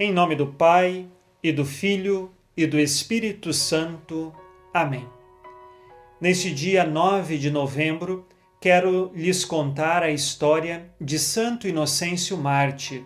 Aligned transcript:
Em 0.00 0.12
nome 0.12 0.36
do 0.36 0.46
Pai, 0.46 1.08
e 1.42 1.50
do 1.50 1.64
Filho, 1.64 2.30
e 2.56 2.68
do 2.68 2.78
Espírito 2.78 3.52
Santo. 3.52 4.32
Amém. 4.72 5.04
Neste 6.20 6.52
dia 6.52 6.84
9 6.84 7.36
de 7.36 7.50
novembro, 7.50 8.24
quero 8.60 9.10
lhes 9.12 9.44
contar 9.44 10.04
a 10.04 10.10
história 10.12 10.88
de 11.00 11.18
Santo 11.18 11.66
Inocêncio 11.66 12.38
Mártir. 12.38 13.02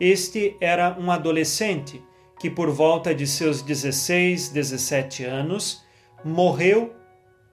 Este 0.00 0.56
era 0.60 0.98
um 0.98 1.12
adolescente 1.12 2.02
que, 2.40 2.50
por 2.50 2.70
volta 2.72 3.14
de 3.14 3.24
seus 3.24 3.62
16, 3.62 4.48
17 4.48 5.22
anos, 5.22 5.84
morreu 6.24 6.92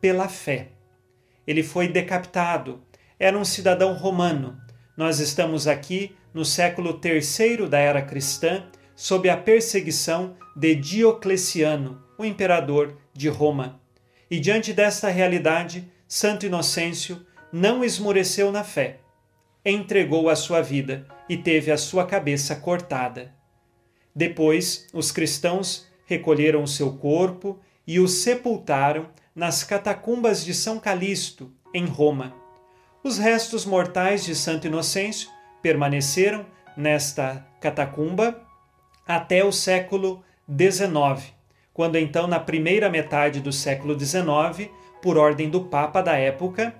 pela 0.01 0.27
fé. 0.27 0.69
Ele 1.45 1.61
foi 1.61 1.87
decapitado. 1.87 2.81
Era 3.19 3.37
um 3.37 3.45
cidadão 3.45 3.93
romano. 3.93 4.59
Nós 4.97 5.19
estamos 5.19 5.67
aqui 5.67 6.15
no 6.33 6.43
século 6.43 6.99
III 7.03 7.67
da 7.67 7.77
era 7.77 8.01
cristã, 8.01 8.65
sob 8.99 9.29
a 9.29 9.37
perseguição 9.37 10.35
de 10.53 10.75
Diocleciano, 10.75 12.03
o 12.17 12.25
imperador 12.25 12.97
de 13.13 13.29
Roma. 13.29 13.79
E 14.29 14.41
diante 14.41 14.73
desta 14.73 15.07
realidade, 15.07 15.89
Santo 16.05 16.45
Inocêncio 16.45 17.25
não 17.49 17.81
esmoreceu 17.81 18.51
na 18.51 18.61
fé. 18.61 18.99
Entregou 19.65 20.27
a 20.27 20.35
sua 20.35 20.61
vida 20.61 21.07
e 21.29 21.37
teve 21.37 21.71
a 21.71 21.77
sua 21.77 22.05
cabeça 22.05 22.57
cortada. 22.57 23.33
Depois, 24.13 24.89
os 24.93 25.13
cristãos 25.13 25.87
recolheram 26.05 26.61
o 26.61 26.67
seu 26.67 26.91
corpo 26.97 27.57
e 27.87 28.01
o 28.01 28.07
sepultaram 28.07 29.07
nas 29.33 29.63
catacumbas 29.63 30.43
de 30.43 30.53
São 30.53 30.77
Calixto, 30.77 31.49
em 31.73 31.85
Roma. 31.85 32.35
Os 33.01 33.17
restos 33.17 33.65
mortais 33.65 34.25
de 34.25 34.35
Santo 34.35 34.67
Inocêncio 34.67 35.29
permaneceram 35.61 36.45
nesta 36.75 37.47
catacumba 37.61 38.48
até 39.09 39.43
o 39.43 39.51
século 39.51 40.23
XIX, 40.47 41.33
quando 41.73 41.95
então, 41.95 42.27
na 42.27 42.39
primeira 42.39 42.91
metade 42.91 43.39
do 43.39 43.51
século 43.51 43.99
XIX, 43.99 44.69
por 45.01 45.17
ordem 45.17 45.49
do 45.49 45.61
Papa 45.61 45.99
da 46.03 46.15
época, 46.15 46.75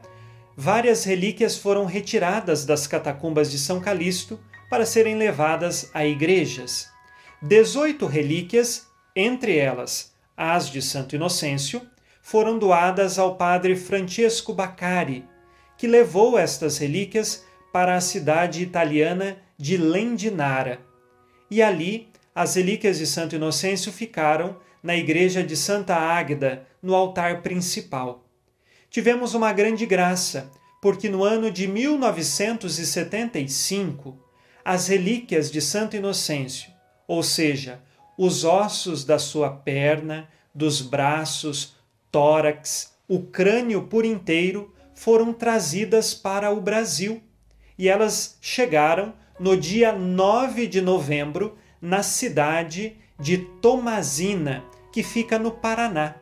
várias 0.56 1.04
relíquias 1.04 1.58
foram 1.58 1.86
retiradas 1.86 2.66
das 2.68 2.86
catacumbas 2.86 3.50
de 3.50 3.58
São 3.58 3.80
Calixto 3.80 4.40
para 4.70 4.86
serem 4.86 5.16
levadas 5.16 5.90
a 5.92 6.06
igrejas. 6.06 6.92
Dezoito 7.42 8.06
relíquias, 8.06 8.86
entre 9.16 9.58
elas 9.58 10.14
as 10.38 10.70
de 10.70 10.84
Santo 10.84 11.16
Inocêncio, 11.16 11.82
foram 12.22 12.60
doadas 12.60 13.18
ao 13.18 13.38
padre 13.38 13.76
Francesco 13.76 14.54
Baccari, 14.54 15.26
que 15.76 15.88
levou 15.88 16.38
estas 16.38 16.78
relíquias 16.78 17.44
para 17.74 17.96
a 17.96 18.02
cidade 18.02 18.62
italiana 18.62 19.38
de 19.58 19.78
Lendinara. 19.78 20.80
E 21.50 21.64
ali 21.64 22.08
as 22.40 22.56
relíquias 22.56 22.98
de 22.98 23.06
Santo 23.06 23.36
Inocêncio 23.36 23.92
ficaram 23.92 24.56
na 24.82 24.96
igreja 24.96 25.44
de 25.44 25.58
Santa 25.58 25.94
Águeda, 25.94 26.66
no 26.82 26.96
altar 26.96 27.42
principal. 27.42 28.24
Tivemos 28.90 29.34
uma 29.34 29.52
grande 29.52 29.86
graça, 29.86 30.50
porque 30.82 31.10
no 31.10 31.26
ano 31.26 31.52
de 31.52 31.68
1975, 31.68 34.18
as 34.64 34.88
relíquias 34.88 35.52
de 35.52 35.60
Santo 35.60 35.98
Inocêncio, 35.98 36.72
ou 37.06 37.22
seja, 37.22 37.82
os 38.18 38.46
ossos 38.46 39.04
da 39.04 39.20
sua 39.20 39.50
perna, 39.50 40.30
dos 40.56 40.82
braços, 40.82 41.76
tórax, 42.10 42.94
o 43.06 43.22
crânio 43.22 43.88
por 43.88 44.06
inteiro, 44.06 44.74
foram 44.96 45.34
trazidas 45.34 46.14
para 46.14 46.52
o 46.52 46.62
Brasil. 46.62 47.22
E 47.78 47.90
elas 47.90 48.38
chegaram 48.40 49.14
no 49.38 49.58
dia 49.58 49.92
9 49.92 50.68
de 50.68 50.80
novembro 50.80 51.58
na 51.82 52.04
cidade 52.04 52.98
de 53.20 53.38
Tomazina, 53.38 54.64
que 54.92 55.04
fica 55.04 55.38
no 55.38 55.52
Paraná. 55.52 56.16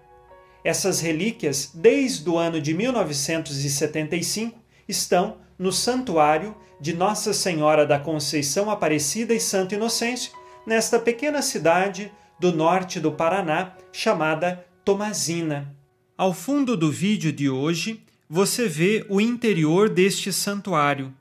Essas 0.64 1.00
relíquias, 1.00 1.72
desde 1.74 2.30
o 2.30 2.38
ano 2.38 2.60
de 2.60 2.74
1975, 2.74 4.60
estão 4.88 5.38
no 5.58 5.72
Santuário 5.72 6.56
de 6.80 6.94
Nossa 6.94 7.34
Senhora 7.34 7.86
da 7.86 8.00
Conceição 8.00 8.70
Aparecida 8.70 9.34
e 9.34 9.40
Santo 9.40 9.74
Inocêncio, 9.74 10.32
nesta 10.66 11.00
pequena 11.00 11.42
cidade 11.42 12.12
do 12.40 12.52
norte 12.52 13.00
do 13.00 13.12
Paraná 13.12 13.74
chamada 13.92 14.66
Tomazina. 14.84 15.76
Ao 16.18 16.34
fundo 16.34 16.76
do 16.76 16.92
vídeo 16.92 17.32
de 17.32 17.50
hoje, 17.50 18.04
você 18.30 18.68
vê 18.68 19.06
o 19.10 19.22
interior 19.22 19.90
deste 19.90 20.32
santuário. 20.34 21.14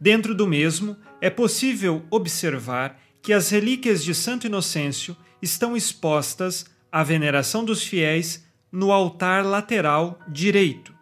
Dentro 0.00 0.34
do 0.34 0.46
mesmo, 0.46 0.96
é 1.20 1.30
possível 1.30 2.02
observar 2.10 3.00
que 3.24 3.32
as 3.32 3.48
relíquias 3.48 4.04
de 4.04 4.14
Santo 4.14 4.46
Inocêncio 4.46 5.16
estão 5.40 5.74
expostas 5.74 6.66
à 6.92 7.02
veneração 7.02 7.64
dos 7.64 7.82
fiéis 7.82 8.46
no 8.70 8.92
altar 8.92 9.46
lateral 9.46 10.18
direito. 10.28 10.94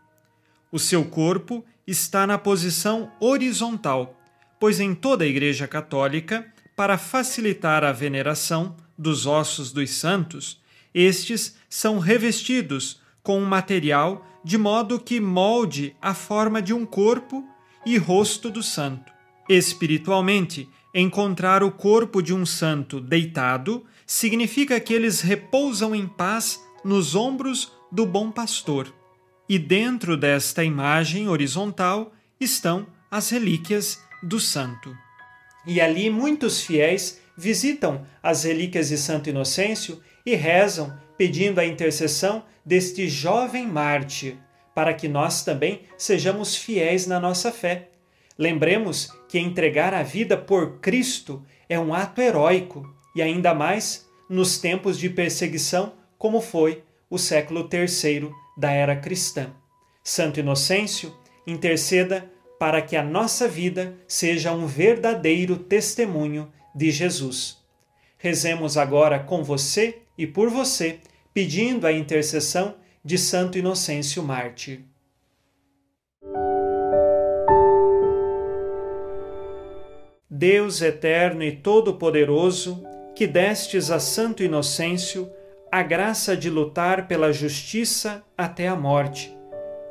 O 0.70 0.78
seu 0.78 1.04
corpo 1.04 1.64
está 1.84 2.24
na 2.24 2.38
posição 2.38 3.10
horizontal, 3.18 4.16
pois 4.60 4.78
em 4.78 4.94
toda 4.94 5.24
a 5.24 5.26
Igreja 5.26 5.66
Católica, 5.66 6.46
para 6.76 6.96
facilitar 6.96 7.82
a 7.82 7.90
veneração 7.90 8.76
dos 8.96 9.26
ossos 9.26 9.72
dos 9.72 9.90
santos, 9.90 10.60
estes 10.94 11.56
são 11.68 11.98
revestidos 11.98 13.00
com 13.20 13.40
um 13.40 13.44
material 13.44 14.24
de 14.44 14.56
modo 14.56 15.00
que 15.00 15.20
molde 15.20 15.96
a 16.00 16.14
forma 16.14 16.62
de 16.62 16.72
um 16.72 16.86
corpo 16.86 17.44
e 17.84 17.98
rosto 17.98 18.48
do 18.48 18.62
santo. 18.62 19.12
Espiritualmente, 19.48 20.68
encontrar 20.94 21.62
o 21.62 21.70
corpo 21.70 22.22
de 22.22 22.34
um 22.34 22.44
santo 22.44 23.00
deitado 23.00 23.84
significa 24.06 24.78
que 24.78 24.92
eles 24.92 25.20
repousam 25.20 25.94
em 25.94 26.06
paz 26.06 26.60
nos 26.84 27.14
ombros 27.14 27.72
do 27.90 28.04
bom 28.04 28.30
pastor. 28.30 28.92
E 29.48 29.58
dentro 29.58 30.16
desta 30.16 30.64
imagem 30.64 31.28
horizontal 31.28 32.12
estão 32.38 32.86
as 33.10 33.30
relíquias 33.30 34.00
do 34.22 34.38
santo. 34.38 34.94
E 35.66 35.80
ali 35.80 36.10
muitos 36.10 36.60
fiéis 36.60 37.20
visitam 37.36 38.06
as 38.22 38.44
relíquias 38.44 38.88
de 38.88 38.98
Santo 38.98 39.30
Inocêncio 39.30 40.00
e 40.24 40.34
rezam 40.34 40.96
pedindo 41.16 41.60
a 41.60 41.64
intercessão 41.64 42.44
deste 42.64 43.08
jovem 43.08 43.66
mártir, 43.66 44.36
para 44.74 44.94
que 44.94 45.08
nós 45.08 45.44
também 45.44 45.82
sejamos 45.96 46.56
fiéis 46.56 47.06
na 47.06 47.18
nossa 47.18 47.52
fé 47.52 47.92
Lembremos 48.38 49.10
que 49.32 49.38
entregar 49.38 49.94
a 49.94 50.02
vida 50.02 50.36
por 50.36 50.78
Cristo 50.80 51.42
é 51.66 51.80
um 51.80 51.94
ato 51.94 52.20
heróico 52.20 52.94
e 53.16 53.22
ainda 53.22 53.54
mais 53.54 54.06
nos 54.28 54.58
tempos 54.58 54.98
de 54.98 55.08
perseguição, 55.08 55.94
como 56.18 56.38
foi 56.38 56.84
o 57.08 57.16
século 57.16 57.66
III 57.72 58.30
da 58.58 58.70
era 58.70 58.94
cristã. 58.94 59.50
Santo 60.04 60.38
Inocêncio, 60.38 61.16
interceda 61.46 62.30
para 62.58 62.82
que 62.82 62.94
a 62.94 63.02
nossa 63.02 63.48
vida 63.48 63.96
seja 64.06 64.52
um 64.52 64.66
verdadeiro 64.66 65.56
testemunho 65.56 66.52
de 66.74 66.90
Jesus. 66.90 67.56
Rezemos 68.18 68.76
agora 68.76 69.18
com 69.18 69.42
você 69.42 70.02
e 70.18 70.26
por 70.26 70.50
você, 70.50 70.98
pedindo 71.32 71.86
a 71.86 71.92
intercessão 71.92 72.74
de 73.02 73.16
Santo 73.16 73.56
Inocêncio 73.56 74.22
Mártir. 74.22 74.91
Deus 80.34 80.80
eterno 80.80 81.44
e 81.44 81.52
todo-poderoso, 81.52 82.82
que 83.14 83.26
destes 83.26 83.90
a 83.90 84.00
Santo 84.00 84.42
Inocêncio 84.42 85.30
a 85.70 85.82
graça 85.82 86.34
de 86.34 86.48
lutar 86.48 87.06
pela 87.06 87.30
justiça 87.30 88.24
até 88.36 88.66
a 88.66 88.74
morte, 88.74 89.36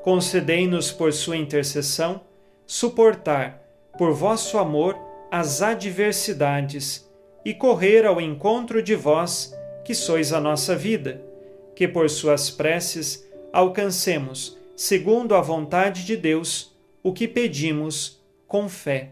concedei-nos 0.01 0.91
por 0.91 1.13
sua 1.13 1.37
intercessão 1.37 2.21
suportar, 2.65 3.61
por 3.99 4.13
vosso 4.13 4.57
amor, 4.57 4.97
as 5.29 5.61
adversidades 5.61 7.07
e 7.45 7.53
correr 7.53 8.03
ao 8.07 8.19
encontro 8.19 8.81
de 8.81 8.95
vós, 8.95 9.55
que 9.85 9.93
sois 9.93 10.33
a 10.33 10.39
nossa 10.39 10.75
vida, 10.75 11.21
que 11.75 11.87
por 11.87 12.09
suas 12.09 12.49
preces 12.49 13.29
alcancemos, 13.53 14.57
segundo 14.75 15.35
a 15.35 15.41
vontade 15.41 16.03
de 16.03 16.17
Deus, 16.17 16.75
o 17.03 17.13
que 17.13 17.27
pedimos 17.27 18.19
com 18.47 18.67
fé 18.67 19.11